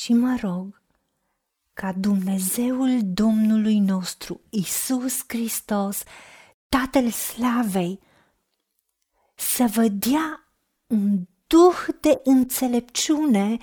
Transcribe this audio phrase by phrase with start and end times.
[0.00, 0.82] Și mă rog
[1.72, 6.02] ca Dumnezeul Domnului nostru, Isus Hristos,
[6.68, 8.00] Tatăl Slavei,
[9.34, 10.52] să vă dea
[10.86, 13.58] un duh de înțelepciune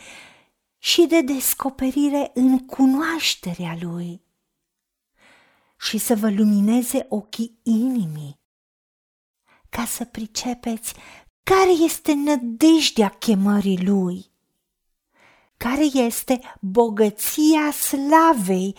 [0.77, 4.21] și de descoperire în cunoașterea Lui
[5.79, 8.39] și să vă lumineze ochii inimii,
[9.69, 10.93] ca să pricepeți
[11.43, 14.35] care este nădejdea chemării Lui,
[15.57, 18.75] care este bogăția slavei,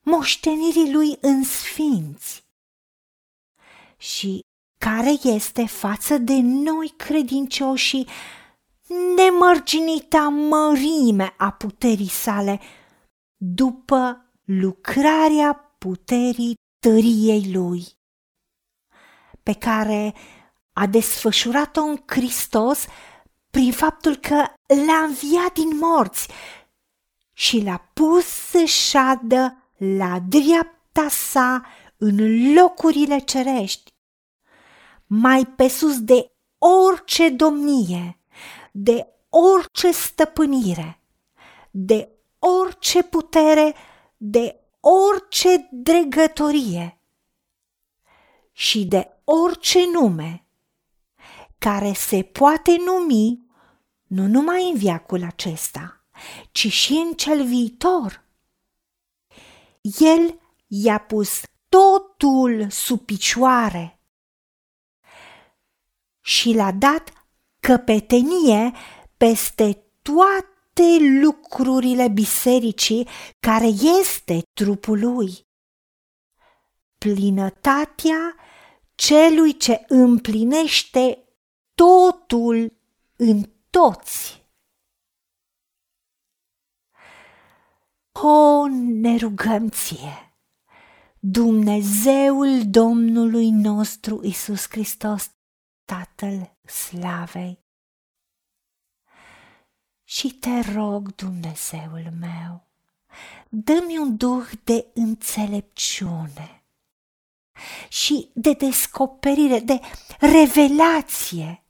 [0.00, 2.44] moștenirii Lui în sfinți.
[3.96, 4.40] Și
[4.78, 8.04] care este față de noi credincioși
[9.16, 12.60] nemărginita mărime a puterii sale
[13.36, 17.84] după lucrarea puterii tăriei lui,
[19.42, 20.14] pe care
[20.72, 22.86] a desfășurat-o în Hristos
[23.54, 24.44] prin faptul că
[24.86, 26.28] l-a înviat din morți
[27.32, 33.92] și l-a pus să șadă la dreapta sa în locurile cerești,
[35.06, 38.18] mai pe sus de orice domnie,
[38.72, 41.00] de orice stăpânire,
[41.70, 43.74] de orice putere,
[44.16, 46.98] de orice dregătorie
[48.52, 50.44] și de orice nume
[51.58, 53.43] care se poate numi
[54.14, 56.04] nu numai în viacul acesta,
[56.52, 58.24] ci și în cel viitor.
[59.80, 64.00] El i-a pus totul sub picioare
[66.20, 67.12] și l-a dat
[67.60, 68.72] căpetenie
[69.16, 73.08] peste toate lucrurile bisericii
[73.40, 73.66] care
[74.00, 75.46] este trupul lui.
[76.98, 78.34] Plinătatea
[78.94, 81.18] celui ce împlinește
[81.74, 82.72] totul
[83.16, 84.42] în toți.
[88.12, 90.34] O, ne rugăm ție!
[91.18, 95.30] Dumnezeul Domnului nostru Isus Hristos,
[95.84, 97.64] Tatăl Slavei.
[100.04, 102.66] Și te rog, Dumnezeul meu,
[103.48, 106.64] dă-mi un duh de înțelepciune
[107.88, 109.80] și de descoperire, de
[110.20, 111.63] revelație.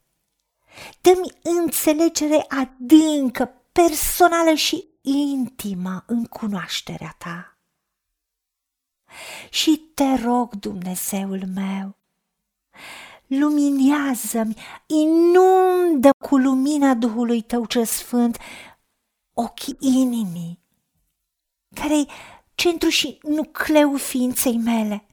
[1.00, 7.58] Dă-mi înțelegere adâncă, personală și intimă în cunoașterea ta.
[9.50, 11.96] Și te rog, Dumnezeul meu,
[13.26, 18.38] luminează-mi, inundă cu lumina Duhului Tău ce Sfânt
[19.32, 20.60] ochii inimii,
[21.74, 22.06] care-i
[22.54, 25.06] centru și nucleul ființei mele.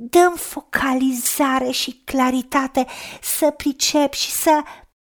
[0.00, 2.86] Dăm focalizare și claritate
[3.22, 4.62] să pricep și să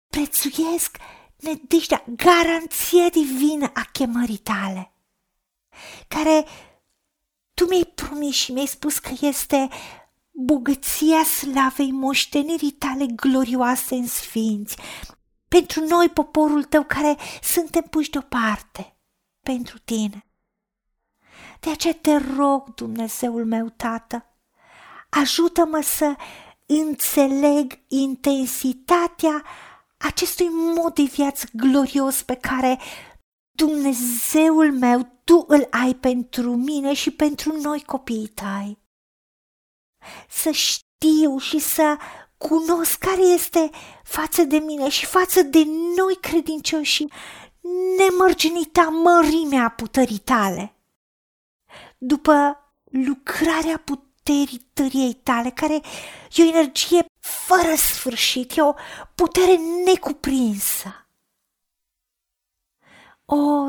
[0.07, 0.97] prețuiesc
[1.35, 4.93] nădejdea, garanție divină a chemării tale,
[6.07, 6.45] care
[7.53, 9.69] tu mi-ai promis și mi-ai spus că este
[10.31, 14.77] bogăția slavei moștenirii tale glorioase în sfinți,
[15.47, 18.97] pentru noi, poporul tău, care suntem puși deoparte,
[19.39, 20.23] pentru tine.
[21.59, 24.28] De aceea te rog, Dumnezeul meu, Tată,
[25.09, 26.15] ajută-mă să
[26.65, 29.43] înțeleg intensitatea
[29.97, 32.79] acestui mod de viață glorios pe care
[33.51, 38.77] Dumnezeul meu, Tu îl ai pentru mine și pentru noi copiii tăi
[40.29, 41.97] să știu și să
[42.37, 43.69] cunosc care este
[44.03, 45.63] față de mine și față de
[45.95, 47.05] noi credincioși
[47.97, 50.75] nemărginita mărimea puterii tale.
[51.97, 54.08] După lucrarea puterii
[54.73, 55.81] tăriei tale, care
[56.35, 58.73] e o energie fără sfârșit, e o
[59.15, 61.07] putere necuprinsă.
[63.25, 63.67] O,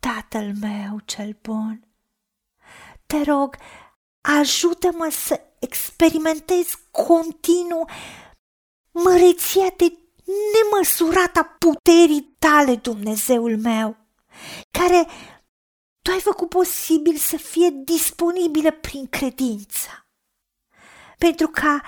[0.00, 1.88] Tatăl meu cel bun,
[3.06, 3.56] te rog,
[4.20, 7.88] ajută-mă să experimentez continuu
[8.90, 9.98] măreția de
[10.52, 13.96] nemăsurata puterii tale, Dumnezeul meu,
[14.70, 15.06] care
[16.08, 20.06] tu ai făcut posibil să fie disponibilă prin credință.
[21.18, 21.82] Pentru ca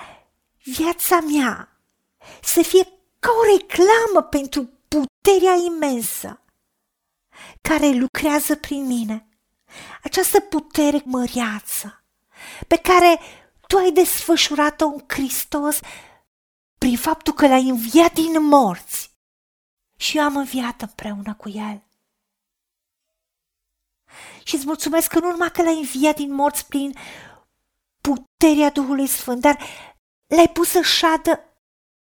[0.63, 1.81] viața mea
[2.41, 2.87] să fie
[3.19, 6.41] ca o reclamă pentru puterea imensă
[7.61, 9.27] care lucrează prin mine.
[10.03, 12.03] Această putere măreață
[12.67, 13.19] pe care
[13.67, 15.79] tu ai desfășurat-o în Hristos
[16.77, 19.11] prin faptul că l-ai înviat din morți
[19.95, 21.83] și eu am înviat împreună cu el.
[24.43, 26.95] Și îți mulțumesc că nu numai că l-ai înviat din morți prin
[28.01, 29.59] puterea Duhului Sfânt, dar
[30.27, 31.45] l-ai pus să șadă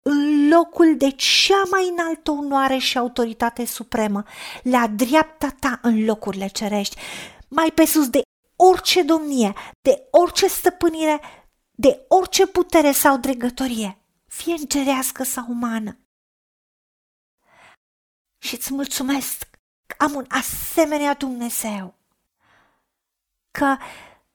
[0.01, 4.23] în locul de cea mai înaltă onoare și autoritate supremă,
[4.63, 6.95] la dreapta ta în locurile cerești,
[7.47, 8.21] mai pe sus de
[8.55, 11.21] orice domnie, de orice stăpânire,
[11.71, 13.97] de orice putere sau dregătorie,
[14.27, 15.97] fie îngerească sau umană.
[18.37, 19.52] Și îți mulțumesc că
[19.97, 21.93] am un asemenea Dumnezeu,
[23.51, 23.77] că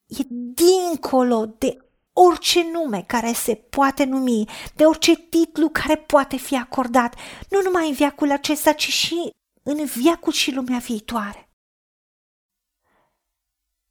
[0.06, 0.22] e
[0.54, 7.14] dincolo de orice nume care se poate numi, de orice titlu care poate fi acordat,
[7.48, 11.48] nu numai în viacul acesta, ci și în viacul și lumea viitoare.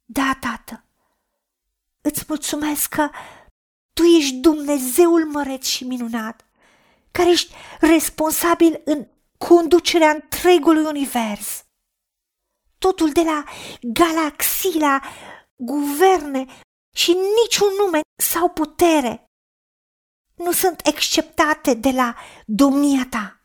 [0.04, 0.84] Da, tată,
[2.00, 3.10] îți mulțumesc că
[3.92, 6.46] tu ești Dumnezeul măreț și minunat,
[7.10, 9.06] care ești responsabil în
[9.38, 11.64] conducerea întregului univers.
[12.78, 13.44] Totul de la
[13.80, 15.00] galaxii la
[15.56, 16.46] guverne
[16.94, 19.28] și niciun nume sau putere
[20.34, 23.40] nu sunt exceptate de la domnia ta.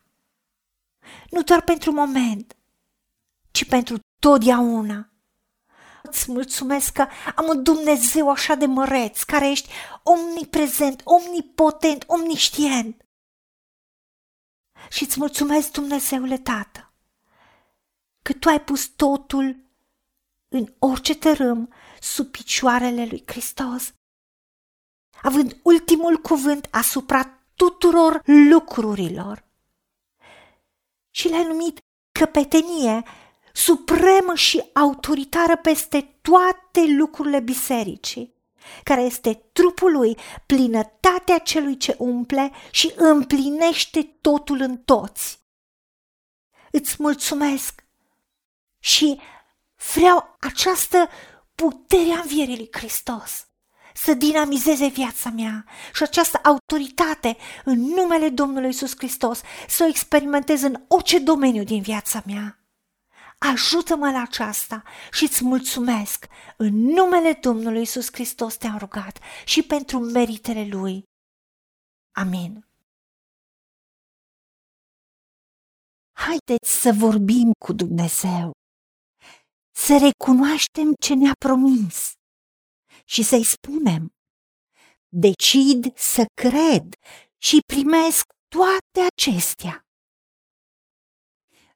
[1.30, 2.57] Nu doar pentru moment,
[3.51, 5.07] ci pentru totdeauna.
[6.04, 9.69] Îți mulțumesc că am un Dumnezeu așa de măreț, care ești
[10.04, 13.02] omniprezent, omnipotent, omniștient.
[14.94, 16.94] Și îți mulțumesc, Dumnezeule Tată,
[18.22, 19.56] că Tu ai pus totul
[20.48, 23.94] în orice tărâm sub picioarele lui Hristos,
[25.22, 29.45] având ultimul cuvânt asupra tuturor lucrurilor.
[31.10, 31.80] Și le-a numit
[32.19, 33.04] căpetenie
[33.54, 38.32] supremă și autoritară peste toate lucrurile bisericii,
[38.83, 45.39] care este trupul lui, plinătatea celui ce umple și împlinește totul în toți.
[46.71, 47.83] Îți mulțumesc
[48.80, 49.19] și
[49.94, 51.10] vreau această
[51.56, 53.48] putere a învierii lui Hristos
[53.94, 60.62] să dinamizeze viața mea și această autoritate în numele Domnului Iisus Hristos să o experimentez
[60.62, 62.62] în orice domeniu din viața mea.
[63.51, 66.25] Ajută-mă la aceasta și îți mulțumesc.
[66.57, 71.04] În numele Domnului Iisus Hristos te-am rugat și pentru meritele Lui.
[72.12, 72.68] Amin.
[76.12, 78.51] Haideți să vorbim cu Dumnezeu,
[79.75, 82.12] să recunoaștem ce ne-a promis
[83.06, 84.13] și să-i spunem,
[85.10, 86.96] decid să cred
[87.38, 89.86] și primesc toate acestea.